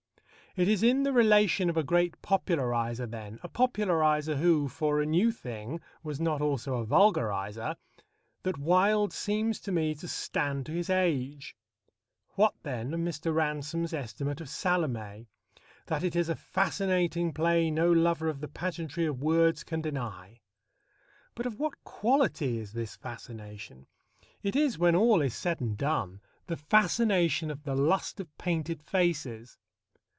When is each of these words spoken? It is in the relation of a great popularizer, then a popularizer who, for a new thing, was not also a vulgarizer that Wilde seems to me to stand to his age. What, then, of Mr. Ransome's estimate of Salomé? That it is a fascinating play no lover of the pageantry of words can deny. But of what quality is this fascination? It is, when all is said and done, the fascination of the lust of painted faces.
It 0.57 0.67
is 0.67 0.83
in 0.83 1.03
the 1.03 1.13
relation 1.13 1.69
of 1.69 1.77
a 1.77 1.81
great 1.83 2.21
popularizer, 2.21 3.05
then 3.05 3.39
a 3.41 3.47
popularizer 3.47 4.35
who, 4.35 4.67
for 4.67 4.99
a 4.99 5.05
new 5.05 5.31
thing, 5.31 5.79
was 6.03 6.19
not 6.19 6.41
also 6.41 6.75
a 6.75 6.83
vulgarizer 6.85 7.77
that 8.43 8.57
Wilde 8.57 9.13
seems 9.13 9.61
to 9.61 9.71
me 9.71 9.95
to 9.95 10.09
stand 10.09 10.65
to 10.65 10.73
his 10.73 10.89
age. 10.89 11.55
What, 12.35 12.53
then, 12.63 12.93
of 12.93 12.99
Mr. 12.99 13.33
Ransome's 13.33 13.93
estimate 13.93 14.41
of 14.41 14.47
Salomé? 14.47 15.27
That 15.85 16.03
it 16.03 16.17
is 16.17 16.27
a 16.27 16.35
fascinating 16.35 17.31
play 17.31 17.71
no 17.71 17.89
lover 17.89 18.27
of 18.27 18.41
the 18.41 18.49
pageantry 18.49 19.05
of 19.05 19.21
words 19.21 19.63
can 19.63 19.79
deny. 19.79 20.41
But 21.33 21.45
of 21.45 21.61
what 21.61 21.81
quality 21.85 22.57
is 22.57 22.73
this 22.73 22.97
fascination? 22.97 23.87
It 24.43 24.57
is, 24.57 24.77
when 24.77 24.97
all 24.97 25.21
is 25.21 25.33
said 25.33 25.61
and 25.61 25.77
done, 25.77 26.19
the 26.47 26.57
fascination 26.57 27.49
of 27.49 27.63
the 27.63 27.73
lust 27.73 28.19
of 28.19 28.37
painted 28.37 28.83
faces. 28.83 29.57